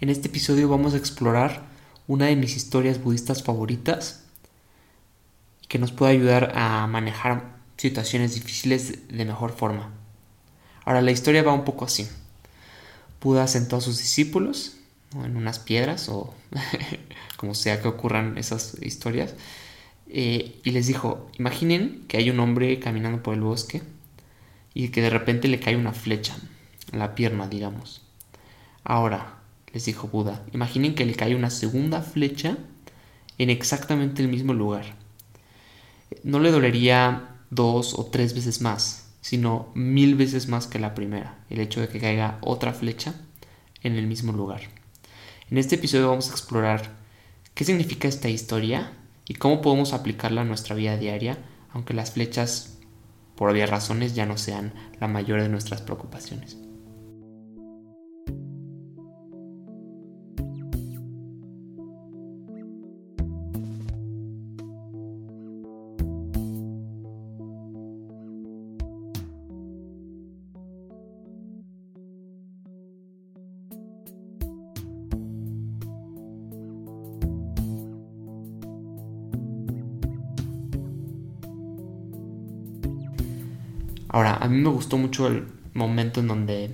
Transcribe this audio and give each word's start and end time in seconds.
En 0.00 0.10
este 0.10 0.26
episodio 0.26 0.68
vamos 0.68 0.92
a 0.92 0.96
explorar 0.96 1.62
una 2.08 2.26
de 2.26 2.34
mis 2.34 2.56
historias 2.56 3.02
budistas 3.02 3.44
favoritas 3.44 4.24
que 5.68 5.78
nos 5.78 5.92
puede 5.92 6.12
ayudar 6.12 6.52
a 6.56 6.86
manejar 6.88 7.56
situaciones 7.76 8.34
difíciles 8.34 9.08
de 9.08 9.24
mejor 9.24 9.52
forma. 9.52 9.92
Ahora 10.84 11.00
la 11.00 11.12
historia 11.12 11.44
va 11.44 11.52
un 11.52 11.64
poco 11.64 11.84
así. 11.84 12.08
Buda 13.22 13.46
sentó 13.46 13.76
a 13.76 13.80
sus 13.80 13.98
discípulos 13.98 14.76
en 15.14 15.36
unas 15.36 15.60
piedras 15.60 16.08
o 16.08 16.34
como 17.36 17.54
sea 17.54 17.80
que 17.80 17.86
ocurran 17.86 18.36
esas 18.36 18.76
historias 18.82 19.34
eh, 20.08 20.60
y 20.64 20.70
les 20.72 20.88
dijo, 20.88 21.30
imaginen 21.38 22.04
que 22.08 22.16
hay 22.16 22.30
un 22.30 22.40
hombre 22.40 22.80
caminando 22.80 23.22
por 23.22 23.34
el 23.34 23.40
bosque 23.42 23.80
y 24.74 24.88
que 24.88 25.02
de 25.02 25.10
repente 25.10 25.46
le 25.46 25.60
cae 25.60 25.76
una 25.76 25.92
flecha 25.92 26.36
en 26.92 26.98
la 26.98 27.14
pierna, 27.14 27.46
digamos. 27.46 28.02
Ahora, 28.82 29.43
les 29.74 29.84
dijo 29.84 30.06
Buda, 30.06 30.44
imaginen 30.52 30.94
que 30.94 31.04
le 31.04 31.14
cae 31.14 31.34
una 31.34 31.50
segunda 31.50 32.00
flecha 32.00 32.56
en 33.38 33.50
exactamente 33.50 34.22
el 34.22 34.28
mismo 34.28 34.54
lugar. 34.54 34.94
No 36.22 36.38
le 36.38 36.52
dolería 36.52 37.40
dos 37.50 37.98
o 37.98 38.06
tres 38.06 38.34
veces 38.34 38.60
más, 38.60 39.10
sino 39.20 39.72
mil 39.74 40.14
veces 40.14 40.46
más 40.46 40.68
que 40.68 40.78
la 40.78 40.94
primera, 40.94 41.38
el 41.50 41.58
hecho 41.58 41.80
de 41.80 41.88
que 41.88 41.98
caiga 41.98 42.38
otra 42.40 42.72
flecha 42.72 43.14
en 43.82 43.96
el 43.96 44.06
mismo 44.06 44.32
lugar. 44.32 44.60
En 45.50 45.58
este 45.58 45.74
episodio 45.74 46.08
vamos 46.08 46.30
a 46.30 46.32
explorar 46.32 46.92
qué 47.54 47.64
significa 47.64 48.06
esta 48.06 48.28
historia 48.28 48.92
y 49.26 49.34
cómo 49.34 49.60
podemos 49.60 49.92
aplicarla 49.92 50.42
a 50.42 50.44
nuestra 50.44 50.76
vida 50.76 50.96
diaria, 50.96 51.38
aunque 51.72 51.94
las 51.94 52.12
flechas, 52.12 52.78
por 53.34 53.50
obvias 53.50 53.70
razones, 53.70 54.14
ya 54.14 54.24
no 54.24 54.38
sean 54.38 54.72
la 55.00 55.08
mayor 55.08 55.42
de 55.42 55.48
nuestras 55.48 55.82
preocupaciones. 55.82 56.63
Ahora, 84.14 84.36
a 84.36 84.46
mí 84.46 84.58
me 84.58 84.68
gustó 84.68 84.96
mucho 84.96 85.26
el 85.26 85.48
momento 85.72 86.20
en 86.20 86.28
donde 86.28 86.70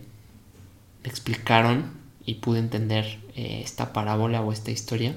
me 1.03 1.09
explicaron 1.09 1.85
y 2.23 2.35
pude 2.35 2.59
entender 2.59 3.19
eh, 3.35 3.63
esta 3.65 3.95
parábola 3.95 4.43
o 4.43 4.53
esta 4.53 4.73
historia. 4.73 5.15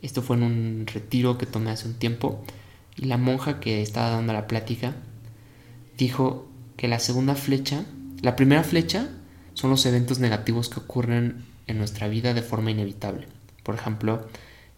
Esto 0.00 0.22
fue 0.22 0.36
en 0.36 0.44
un 0.44 0.86
retiro 0.86 1.36
que 1.36 1.44
tomé 1.44 1.72
hace 1.72 1.88
un 1.88 1.98
tiempo 1.98 2.42
y 2.96 3.04
la 3.04 3.18
monja 3.18 3.60
que 3.60 3.82
estaba 3.82 4.08
dando 4.08 4.32
la 4.32 4.46
plática 4.46 4.94
dijo 5.98 6.48
que 6.78 6.88
la 6.88 6.98
segunda 6.98 7.34
flecha, 7.34 7.84
la 8.22 8.34
primera 8.34 8.64
flecha 8.64 9.10
son 9.52 9.68
los 9.68 9.84
eventos 9.84 10.20
negativos 10.20 10.70
que 10.70 10.80
ocurren 10.80 11.44
en 11.66 11.76
nuestra 11.76 12.08
vida 12.08 12.32
de 12.32 12.40
forma 12.40 12.70
inevitable. 12.70 13.26
Por 13.62 13.74
ejemplo, 13.74 14.26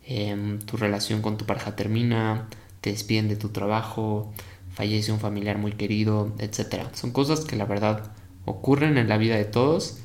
em, 0.04 0.58
tu 0.58 0.77
relación 0.77 1.22
con 1.22 1.36
tu 1.36 1.46
pareja 1.46 1.77
termina, 1.77 2.48
te 2.80 2.90
despiden 2.90 3.28
de 3.28 3.36
tu 3.36 3.50
trabajo, 3.50 4.34
fallece 4.72 5.12
un 5.12 5.20
familiar 5.20 5.58
muy 5.58 5.72
querido, 5.72 6.34
etc. 6.38 6.86
Son 6.94 7.12
cosas 7.12 7.40
que 7.40 7.56
la 7.56 7.64
verdad 7.64 8.12
ocurren 8.44 8.98
en 8.98 9.08
la 9.08 9.18
vida 9.18 9.36
de 9.36 9.44
todos 9.44 9.98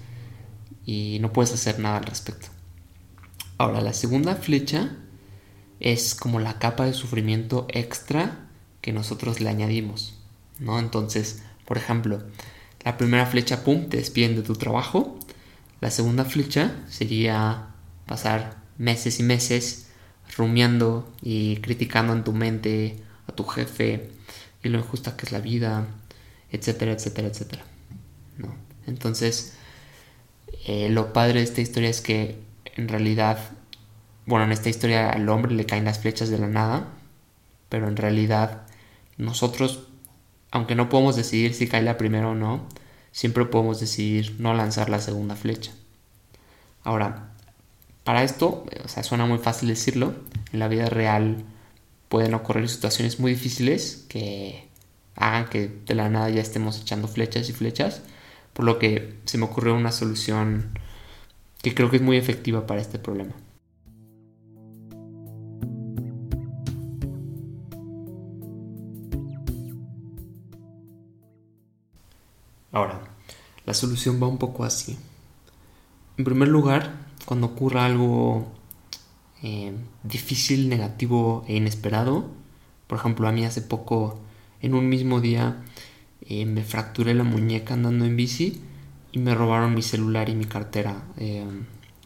y 0.86 1.18
no 1.22 1.34
puedes 1.34 1.54
hacer 1.54 1.80
nada 1.80 1.98
al 1.98 2.06
respecto. 2.06 2.48
Ahora, 3.58 3.82
la 3.82 3.94
segunda 3.94 4.36
flecha 4.36 4.96
es 5.80 6.16
como 6.16 6.40
la 6.40 6.60
capa 6.60 6.86
de 6.86 6.94
sufrimiento 6.94 7.66
extra 7.70 8.48
que 8.82 8.92
nosotros 8.92 9.42
le 9.42 9.50
añadimos, 9.50 10.16
¿no? 10.60 10.80
Entonces, 10.80 11.44
por 11.66 11.78
ejemplo, 11.78 12.24
la 12.84 12.98
primera 12.98 13.26
flecha, 13.26 13.64
pum, 13.64 13.90
te 13.90 13.98
despiden 13.98 14.36
de 14.36 14.44
tu 14.44 14.56
trabajo. 14.56 15.20
La 15.82 15.92
segunda 15.92 16.24
flecha 16.24 16.72
sería 16.88 17.68
pasar 18.06 18.58
meses 18.78 19.20
y 19.20 19.24
meses 19.24 19.88
rumiando 20.38 21.12
y 21.22 21.58
criticando 21.58 22.14
en 22.14 22.24
tu 22.24 22.34
mente 22.34 23.04
a 23.28 23.34
tu 23.34 23.44
jefe, 23.44 24.10
y 24.64 24.70
lo 24.70 24.80
injusta 24.80 25.16
que 25.16 25.26
es 25.26 25.32
la 25.32 25.40
vida, 25.40 25.88
etcétera, 26.52 26.92
etcétera, 26.92 27.28
etcétera. 27.28 27.64
¿no? 28.38 28.56
Entonces, 28.86 29.54
eh, 30.66 30.90
lo 30.90 31.14
padre 31.14 31.40
de 31.40 31.44
esta 31.44 31.62
historia 31.62 31.90
es 31.90 32.02
que 32.02 32.40
en 32.76 32.88
realidad, 32.88 33.40
bueno, 34.26 34.46
en 34.46 34.52
esta 34.52 34.70
historia 34.70 35.10
al 35.10 35.28
hombre 35.30 35.54
le 35.54 35.66
caen 35.66 35.86
las 35.86 36.00
flechas 36.00 36.30
de 36.30 36.38
la 36.38 36.48
nada, 36.48 36.88
pero 37.70 37.88
en 37.88 37.98
realidad 37.98 38.64
nosotros, 39.18 39.88
aunque 40.52 40.76
no 40.76 40.90
podemos 40.90 41.16
decidir 41.16 41.54
si 41.54 41.68
cae 41.68 41.82
la 41.82 41.98
primera 41.98 42.30
o 42.30 42.36
no, 42.36 42.68
siempre 43.12 43.46
podemos 43.46 43.80
decidir 43.80 44.36
no 44.40 44.54
lanzar 44.54 44.90
la 44.90 45.00
segunda 45.00 45.36
flecha. 45.36 45.72
Ahora, 46.84 47.32
para 48.04 48.24
esto, 48.24 48.66
o 48.84 48.88
sea, 48.88 49.04
suena 49.04 49.26
muy 49.26 49.40
fácil 49.40 49.70
decirlo, 49.70 50.14
en 50.54 50.60
la 50.60 50.68
vida 50.68 50.86
real 50.86 51.44
pueden 52.10 52.34
ocurrir 52.34 52.70
situaciones 52.70 53.20
muy 53.20 53.32
difíciles 53.34 54.06
que 54.08 54.68
hagan 55.16 55.50
que 55.50 55.68
de 55.86 55.96
la 55.96 56.10
nada 56.10 56.30
ya 56.30 56.42
estemos 56.42 56.80
echando 56.82 57.08
flechas 57.08 57.50
y 57.50 57.54
flechas, 57.54 58.02
por 58.54 58.66
lo 58.66 58.80
que 58.80 59.16
se 59.26 59.38
me 59.38 59.46
ocurrió 59.46 59.76
una 59.76 59.92
solución 59.92 60.72
que 61.62 61.74
creo 61.74 61.90
que 61.90 61.98
es 61.98 62.04
muy 62.04 62.18
efectiva 62.18 62.68
para 62.68 62.82
este 62.82 63.00
problema. 63.00 63.34
Ahora, 72.72 73.02
la 73.66 73.74
solución 73.74 74.22
va 74.22 74.28
un 74.28 74.38
poco 74.38 74.64
así. 74.64 74.98
En 76.18 76.26
primer 76.26 76.48
lugar, 76.48 76.94
cuando 77.26 77.48
ocurra 77.48 77.86
algo 77.86 78.52
eh, 79.44 79.74
difícil, 80.04 80.70
negativo 80.70 81.46
e 81.48 81.56
inesperado. 81.56 82.30
Por 82.88 82.98
ejemplo, 82.98 83.28
a 83.28 83.32
mí 83.32 83.46
hace 83.46 83.62
poco, 83.62 84.20
en 84.62 84.74
un 84.74 84.90
mismo 84.90 85.22
día, 85.22 85.64
eh, 86.22 86.46
me 86.46 86.64
fracturé 86.64 87.14
la 87.14 87.24
muñeca 87.24 87.74
andando 87.74 88.06
en 88.06 88.16
bici 88.16 88.62
y 89.12 89.20
me 89.20 89.36
robaron 89.36 89.74
mi 89.76 89.82
celular 89.82 90.30
y 90.30 90.36
mi 90.36 90.46
cartera. 90.46 91.04
Eh, 91.18 91.46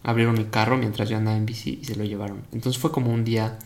abrieron 0.04 0.36
mi 0.36 0.46
carro 0.46 0.78
mientras 0.78 1.10
yo 1.10 1.18
andaba 1.18 1.38
en 1.38 1.46
bici 1.46 1.80
y 1.82 1.86
se 1.86 1.96
lo 1.96 2.04
llevaron. 2.04 2.44
Entonces 2.52 2.82
fue 2.82 2.92
como 2.92 3.12
un 3.12 3.24
día, 3.24 3.60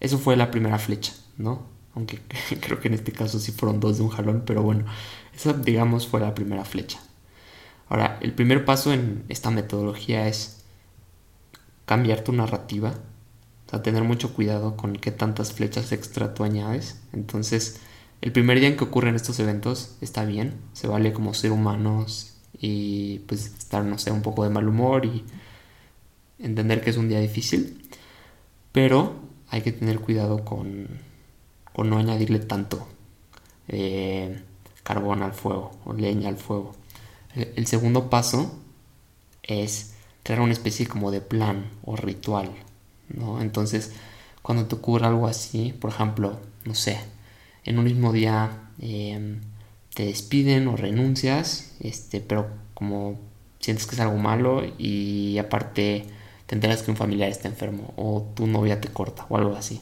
eso 0.00 0.18
fue 0.18 0.36
la 0.36 0.50
primera 0.50 0.78
flecha, 0.78 1.14
¿no? 1.36 1.66
Aunque 1.94 2.20
creo 2.60 2.80
que 2.80 2.88
en 2.88 2.94
este 2.94 3.12
caso 3.12 3.38
sí 3.38 3.52
fueron 3.52 3.80
dos 3.80 3.98
de 3.98 4.04
un 4.04 4.10
jalón, 4.10 4.44
pero 4.46 4.62
bueno, 4.62 4.84
esa 5.34 5.52
digamos 5.52 6.06
fue 6.06 6.20
la 6.20 6.34
primera 6.34 6.64
flecha. 6.64 7.00
Ahora, 7.88 8.18
el 8.22 8.32
primer 8.32 8.64
paso 8.64 8.92
en 8.92 9.24
esta 9.28 9.50
metodología 9.50 10.26
es 10.26 10.61
cambiar 11.92 12.24
tu 12.24 12.32
narrativa, 12.32 12.94
o 13.66 13.70
sea, 13.70 13.82
tener 13.82 14.02
mucho 14.02 14.32
cuidado 14.32 14.78
con 14.78 14.96
qué 14.96 15.10
tantas 15.10 15.52
flechas 15.52 15.92
extra 15.92 16.32
tú 16.32 16.42
añades. 16.42 17.02
Entonces, 17.12 17.80
el 18.22 18.32
primer 18.32 18.60
día 18.60 18.68
en 18.68 18.78
que 18.78 18.84
ocurren 18.84 19.14
estos 19.14 19.38
eventos 19.40 19.98
está 20.00 20.24
bien, 20.24 20.54
se 20.72 20.88
vale 20.88 21.12
como 21.12 21.34
ser 21.34 21.52
humanos 21.52 22.38
y 22.58 23.18
pues 23.26 23.44
estar, 23.44 23.84
no 23.84 23.98
sé, 23.98 24.10
un 24.10 24.22
poco 24.22 24.42
de 24.42 24.48
mal 24.48 24.66
humor 24.66 25.04
y 25.04 25.22
entender 26.38 26.80
que 26.80 26.88
es 26.88 26.96
un 26.96 27.10
día 27.10 27.20
difícil, 27.20 27.86
pero 28.72 29.12
hay 29.50 29.60
que 29.60 29.72
tener 29.72 29.98
cuidado 30.00 30.46
con, 30.46 30.88
con 31.74 31.90
no 31.90 31.98
añadirle 31.98 32.38
tanto 32.38 32.88
eh, 33.68 34.40
carbón 34.82 35.22
al 35.22 35.34
fuego 35.34 35.72
o 35.84 35.92
leña 35.92 36.30
al 36.30 36.38
fuego. 36.38 36.74
el 37.34 37.66
segundo 37.66 38.08
paso 38.08 38.58
es 39.42 39.91
crear 40.22 40.40
una 40.40 40.52
especie 40.52 40.86
como 40.86 41.10
de 41.10 41.20
plan 41.20 41.70
o 41.84 41.96
ritual, 41.96 42.50
¿no? 43.08 43.40
Entonces, 43.40 43.92
cuando 44.42 44.66
te 44.66 44.74
ocurre 44.76 45.06
algo 45.06 45.26
así, 45.26 45.72
por 45.80 45.90
ejemplo, 45.90 46.40
no 46.64 46.74
sé, 46.74 46.98
en 47.64 47.78
un 47.78 47.84
mismo 47.84 48.12
día 48.12 48.70
em, 48.80 49.40
te 49.94 50.06
despiden 50.06 50.68
o 50.68 50.76
renuncias, 50.76 51.74
este, 51.80 52.20
pero 52.20 52.48
como 52.74 53.18
sientes 53.60 53.86
que 53.86 53.94
es 53.94 54.00
algo 54.00 54.16
malo 54.18 54.62
y 54.78 55.38
aparte 55.38 56.06
te 56.46 56.54
enteras 56.54 56.82
que 56.82 56.90
un 56.90 56.96
familiar 56.96 57.28
está 57.30 57.48
enfermo 57.48 57.94
o 57.96 58.22
tu 58.34 58.46
novia 58.46 58.80
te 58.80 58.88
corta 58.88 59.26
o 59.28 59.36
algo 59.36 59.56
así. 59.56 59.80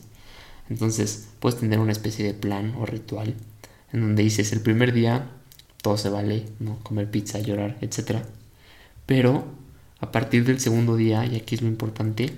Entonces 0.69 1.29
puedes 1.41 1.59
tener 1.61 1.79
una 1.79 1.93
especie 1.93 2.25
de 2.25 2.35
plan 2.35 2.75
o 2.79 2.87
ritual 2.87 3.35
en 3.93 4.01
donde 4.01 4.23
dices 4.23 4.53
el 4.53 4.61
primer 4.61 4.93
día 4.93 5.29
todo 5.83 5.97
se 5.97 6.11
vale, 6.11 6.47
¿no? 6.59 6.79
Comer 6.83 7.11
pizza, 7.11 7.39
llorar, 7.41 7.79
etc. 7.81 8.23
Pero 9.07 9.45
a 10.01 10.13
partir 10.13 10.45
del 10.45 10.61
segundo 10.61 10.97
día, 10.97 11.27
y 11.27 11.37
aquí 11.37 11.55
es 11.55 11.63
lo 11.63 11.69
importante, 11.69 12.33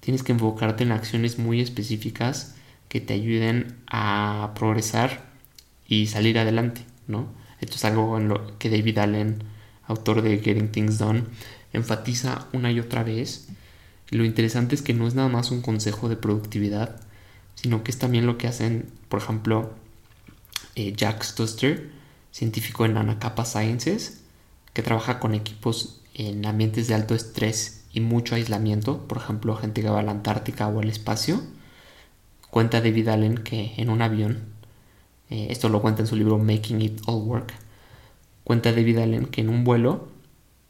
tienes 0.00 0.22
que 0.22 0.32
enfocarte 0.32 0.84
en 0.84 0.92
acciones 0.92 1.38
muy 1.38 1.60
específicas 1.60 2.54
que 2.88 3.00
te 3.00 3.14
ayuden 3.14 3.76
a 3.86 4.52
progresar 4.54 5.26
y 5.86 6.06
salir 6.06 6.38
adelante, 6.38 6.82
¿no? 7.06 7.28
Esto 7.60 7.76
es 7.76 7.84
algo 7.84 8.18
en 8.18 8.28
lo 8.28 8.58
que 8.58 8.70
David 8.70 8.98
Allen, 8.98 9.42
autor 9.86 10.22
de 10.22 10.38
Getting 10.38 10.70
Things 10.70 10.98
Done, 10.98 11.24
enfatiza 11.72 12.46
una 12.52 12.70
y 12.70 12.80
otra 12.80 13.02
vez. 13.02 13.48
Lo 14.10 14.24
interesante 14.24 14.74
es 14.74 14.82
que 14.82 14.94
no 14.94 15.06
es 15.06 15.14
nada 15.14 15.28
más 15.28 15.50
un 15.50 15.60
consejo 15.60 16.08
de 16.08 16.16
productividad, 16.16 17.00
sino 17.54 17.82
que 17.82 17.90
es 17.90 17.98
también 17.98 18.26
lo 18.26 18.38
que 18.38 18.46
hacen, 18.46 18.88
por 19.08 19.20
ejemplo, 19.20 19.74
eh, 20.74 20.92
Jack 20.96 21.22
Stuster, 21.22 21.90
científico 22.30 22.84
en 22.84 22.96
Anacapa 22.96 23.44
Sciences, 23.44 24.20
que 24.72 24.82
trabaja 24.82 25.18
con 25.18 25.34
equipos 25.34 26.00
en 26.18 26.44
ambientes 26.44 26.88
de 26.88 26.94
alto 26.94 27.14
estrés 27.14 27.84
y 27.92 28.00
mucho 28.00 28.34
aislamiento, 28.34 29.06
por 29.06 29.18
ejemplo, 29.18 29.56
gente 29.56 29.82
que 29.82 29.88
va 29.88 30.00
a 30.00 30.02
la 30.02 30.10
Antártica 30.10 30.68
o 30.68 30.80
al 30.80 30.90
espacio. 30.90 31.40
Cuenta 32.50 32.80
David 32.80 33.08
Allen 33.08 33.38
que 33.38 33.74
en 33.76 33.88
un 33.88 34.02
avión, 34.02 34.40
eh, 35.30 35.46
esto 35.50 35.68
lo 35.68 35.80
cuenta 35.80 36.02
en 36.02 36.08
su 36.08 36.16
libro 36.16 36.38
Making 36.38 36.82
It 36.82 37.00
All 37.06 37.22
Work, 37.22 37.54
cuenta 38.44 38.72
David 38.72 38.98
Allen 38.98 39.26
que 39.26 39.42
en 39.42 39.48
un 39.48 39.64
vuelo 39.64 40.08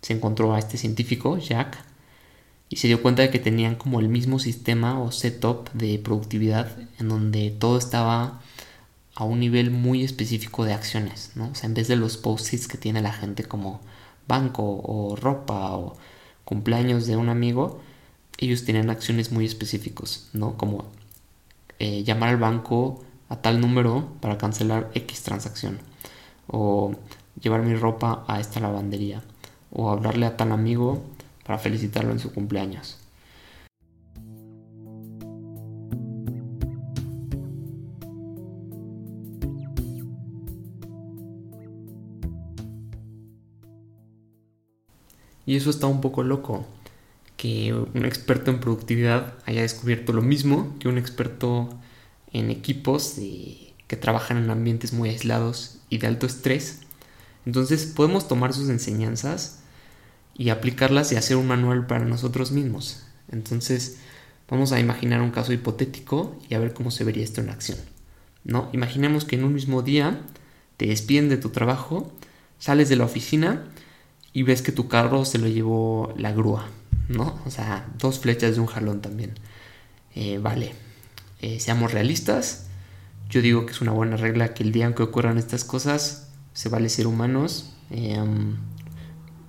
se 0.03 0.13
encontró 0.13 0.55
a 0.55 0.59
este 0.59 0.77
científico, 0.77 1.39
Jack, 1.39 1.79
y 2.69 2.77
se 2.77 2.89
dio 2.89 3.01
cuenta 3.01 3.23
de 3.23 3.31
que 3.31 3.39
tenían 3.39 3.77
como 3.77 4.01
el 4.01 4.09
mismo 4.09 4.39
sistema 4.39 5.01
o 5.01 5.11
setup 5.13 5.73
de 5.73 5.99
productividad 5.99 6.77
en 6.99 7.09
donde 7.09 7.51
todo 7.51 7.79
estaba 7.79 8.43
a 9.15 9.25
un 9.25 9.41
nivel 9.41 9.71
muy 9.71 10.05
específico 10.05 10.65
de 10.65 10.75
acciones, 10.75 11.33
¿no? 11.35 11.49
O 11.49 11.55
sea, 11.55 11.69
en 11.69 11.75
vez 11.75 11.89
de 11.89 11.97
los 11.97 12.19
post-its 12.19 12.69
que 12.69 12.79
tiene 12.79 13.01
la 13.01 13.13
gente 13.13 13.45
como 13.45 13.81
banco 14.29 14.63
o 14.63 15.17
ropa 15.17 15.77
o 15.77 15.97
cumpleaños 16.45 17.07
de 17.07 17.17
un 17.17 17.29
amigo, 17.29 17.81
ellos 18.39 18.65
tienen 18.65 18.91
acciones 18.91 19.33
muy 19.33 19.45
específicos, 19.45 20.29
¿no? 20.33 20.57
Como 20.57 20.85
eh, 21.79 22.05
llamar 22.05 22.31
al 22.31 22.37
banco 22.37 23.03
a 23.29 23.37
tal 23.37 23.61
número 23.61 24.09
para 24.21 24.39
cancelar 24.39 24.91
X 24.95 25.23
transacción 25.23 25.79
o 26.47 26.93
llevar 27.41 27.63
mi 27.63 27.75
ropa 27.75 28.25
a 28.27 28.41
esta 28.41 28.61
lavandería 28.61 29.23
o 29.71 29.91
hablarle 29.91 30.27
a 30.27 30.37
tal 30.37 30.53
amigo 30.53 31.03
para 31.45 31.59
felicitarlo 31.59 32.13
en 32.13 32.19
su 32.19 32.33
cumpleaños. 32.33 32.99
Y 45.49 45.57
eso 45.57 45.71
está 45.71 45.87
un 45.87 46.03
poco 46.03 46.23
loco, 46.23 46.67
que 47.39 47.73
un 47.73 48.05
experto 48.05 48.51
en 48.51 48.61
productividad 48.61 49.33
haya 49.47 49.63
descubierto 49.63 50.13
lo 50.13 50.21
mismo 50.21 50.77
que 50.79 50.89
un 50.89 50.99
experto 50.99 51.71
en 52.35 52.51
equipos 52.51 53.15
que 53.15 53.97
trabajan 53.97 54.37
en 54.37 54.51
ambientes 54.51 54.93
muy 54.93 55.09
aislados 55.09 55.79
y 55.89 55.97
de 55.97 56.07
alto 56.07 56.27
estrés. 56.27 56.81
Entonces 57.47 57.87
podemos 57.87 58.29
tomar 58.29 58.53
sus 58.53 58.69
enseñanzas 58.69 59.61
y 60.37 60.51
aplicarlas 60.51 61.13
y 61.13 61.17
hacer 61.17 61.39
un 61.39 61.47
manual 61.47 61.87
para 61.87 62.05
nosotros 62.05 62.53
mismos. 62.53 63.07
Entonces, 63.33 64.01
vamos 64.51 64.73
a 64.73 64.81
imaginar 64.81 65.23
un 65.23 65.31
caso 65.31 65.55
hipotético 65.55 66.39
y 66.51 66.57
a 66.57 66.59
ver 66.59 66.75
cómo 66.75 66.91
se 66.91 67.05
vería 67.05 67.25
esto 67.25 67.41
en 67.41 67.49
acción. 67.49 67.79
¿No? 68.45 68.69
Imaginemos 68.75 69.25
que 69.25 69.37
en 69.37 69.45
un 69.45 69.55
mismo 69.55 69.81
día 69.81 70.21
te 70.77 70.89
despiden 70.89 71.31
de 71.31 71.39
tu 71.39 71.49
trabajo, 71.49 72.13
sales 72.59 72.91
de 72.91 72.97
la 72.97 73.07
oficina 73.07 73.65
y 74.39 74.45
ves 74.45 74.63
que 74.63 74.71
tu 74.71 74.87
carro 74.87 75.25
se 75.25 75.39
lo 75.39 75.49
llevó 75.49 76.15
la 76.17 76.31
grúa, 76.31 76.69
¿no? 77.09 77.41
O 77.45 77.51
sea, 77.51 77.89
dos 77.99 78.21
flechas 78.21 78.55
de 78.55 78.61
un 78.61 78.69
jalón 78.69 79.01
también. 79.01 79.35
Eh, 80.15 80.39
vale, 80.39 80.75
eh, 81.41 81.59
seamos 81.59 81.93
realistas. 81.93 82.69
Yo 83.29 83.43
digo 83.43 83.67
que 83.67 83.73
es 83.73 83.81
una 83.81 83.91
buena 83.91 84.17
regla 84.17 84.55
que 84.55 84.63
el 84.63 84.71
día 84.71 84.87
en 84.87 84.95
que 84.95 85.03
ocurran 85.03 85.39
estas 85.39 85.65
cosas 85.65 86.29
se 86.53 86.69
vale 86.69 86.89
ser 86.89 87.09
humanos. 87.09 87.73
Eh, 87.91 88.25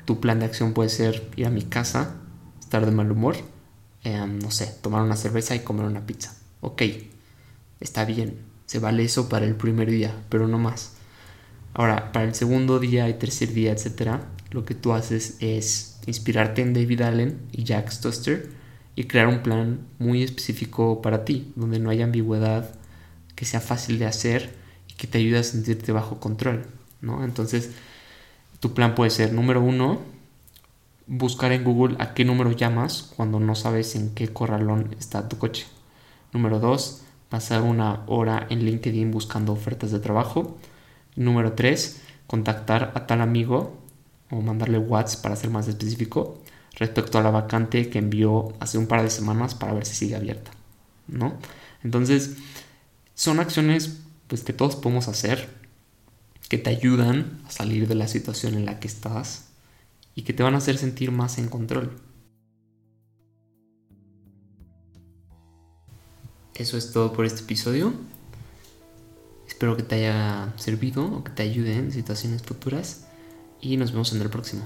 tu 0.06 0.20
plan 0.20 0.40
de 0.40 0.46
acción 0.46 0.74
puede 0.74 0.90
ser 0.90 1.30
ir 1.36 1.46
a 1.46 1.52
mi 1.52 1.62
casa, 1.62 2.16
estar 2.60 2.84
de 2.84 2.92
mal 2.92 3.12
humor, 3.12 3.36
em, 4.04 4.40
no 4.40 4.50
sé, 4.50 4.76
tomar 4.82 5.04
una 5.04 5.18
cerveza 5.18 5.54
y 5.54 5.60
comer 5.60 5.86
una 5.86 6.08
pizza. 6.08 6.34
Ok, 6.62 6.82
está 7.80 8.06
bien, 8.06 8.40
se 8.66 8.80
vale 8.80 9.04
eso 9.04 9.30
para 9.30 9.46
el 9.46 9.54
primer 9.54 9.92
día, 9.92 10.16
pero 10.30 10.48
no 10.48 10.58
más. 10.58 10.94
Ahora, 11.74 12.12
para 12.12 12.26
el 12.26 12.36
segundo 12.36 12.80
día 12.80 13.08
y 13.10 13.14
tercer 13.14 13.54
día, 13.54 13.72
etcétera, 13.72 14.22
lo 14.52 14.66
que 14.66 14.76
tú 14.76 14.94
haces 14.94 15.38
es 15.40 16.00
inspirarte 16.08 16.62
en 16.62 16.74
David 16.74 17.02
Allen 17.02 17.40
y 17.52 17.64
Jack 17.64 17.90
Stoster 17.92 18.50
y 18.96 19.06
crear 19.06 19.28
un 19.28 19.44
plan 19.44 19.80
muy 20.00 20.24
específico 20.24 21.02
para 21.02 21.24
ti, 21.26 21.54
donde 21.56 21.80
no 21.80 21.90
haya 21.90 22.06
ambigüedad, 22.06 22.70
que 23.36 23.46
sea 23.46 23.62
fácil 23.62 24.00
de 24.00 24.06
hacer 24.06 24.56
y 24.88 24.94
que 24.94 25.08
te 25.08 25.20
ayude 25.20 25.40
a 25.40 25.44
sentirte 25.44 25.92
bajo 25.92 26.20
control, 26.20 26.66
¿no? 27.02 27.24
Entonces, 27.24 27.72
tu 28.60 28.74
plan 28.74 28.96
puede 28.96 29.12
ser, 29.12 29.32
número 29.32 29.62
uno, 29.62 30.02
buscar 31.08 31.52
en 31.52 31.64
Google 31.64 31.96
a 32.00 32.14
qué 32.14 32.26
número 32.26 32.52
llamas 32.52 33.12
cuando 33.16 33.40
no 33.40 33.56
sabes 33.56 33.96
en 33.96 34.14
qué 34.14 34.28
corralón 34.28 34.96
está 35.00 35.30
tu 35.30 35.38
coche. 35.38 35.66
Número 36.34 36.60
dos, 36.60 37.02
pasar 37.30 37.62
una 37.62 38.04
hora 38.08 38.48
en 38.50 38.66
LinkedIn 38.66 39.12
buscando 39.12 39.54
ofertas 39.54 39.92
de 39.92 40.00
trabajo. 40.00 40.58
Número 41.16 41.54
tres, 41.54 42.02
contactar 42.28 42.92
a 42.96 43.08
tal 43.08 43.22
amigo 43.22 43.78
o 44.32 44.42
mandarle 44.42 44.78
WhatsApp 44.78 45.24
para 45.24 45.36
ser 45.36 45.50
más 45.50 45.68
específico 45.68 46.42
respecto 46.76 47.18
a 47.18 47.24
la 47.24 47.32
vacante 47.32 47.90
que 47.90 48.00
envió 48.00 48.54
hace 48.60 48.78
un 48.78 48.88
par 48.88 49.02
de 49.04 49.10
semanas 49.10 49.56
para 49.56 49.74
ver 49.74 49.86
si 49.86 49.96
sigue 49.96 50.16
abierta, 50.16 50.52
¿no? 51.08 51.34
Entonces, 51.84 52.36
son 53.16 53.40
acciones 53.40 54.00
pues 54.28 54.44
que 54.44 54.54
todos 54.54 54.76
podemos 54.76 55.08
hacer 55.08 55.50
que 56.50 56.58
te 56.58 56.70
ayudan 56.70 57.42
a 57.48 57.52
salir 57.52 57.88
de 57.88 57.96
la 57.96 58.08
situación 58.08 58.56
en 58.56 58.66
la 58.66 58.80
que 58.80 58.88
estás 58.88 59.50
y 60.16 60.24
que 60.24 60.34
te 60.34 60.44
van 60.44 60.56
a 60.56 60.58
hacer 60.58 60.78
sentir 60.78 61.12
más 61.12 61.38
en 61.38 61.48
control. 61.48 61.92
Eso 66.56 66.78
es 66.78 66.92
todo 66.92 67.14
por 67.14 67.26
este 67.26 67.42
episodio. 67.42 67.94
Espero 69.60 69.76
que 69.76 69.84
te 69.84 69.96
haya 69.96 70.54
servido 70.56 71.04
o 71.04 71.22
que 71.22 71.32
te 71.32 71.44
ayude 71.44 71.76
en 71.76 71.92
situaciones 71.92 72.42
futuras 72.44 73.08
y 73.60 73.76
nos 73.76 73.92
vemos 73.92 74.14
en 74.14 74.22
el 74.22 74.30
próximo. 74.30 74.62